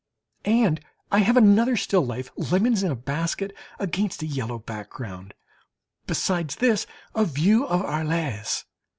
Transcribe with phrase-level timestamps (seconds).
[0.45, 0.81] And
[1.11, 5.35] I have another still life: lemons in a basket against a yellow background.
[6.07, 8.65] Besides this, a view of Arles.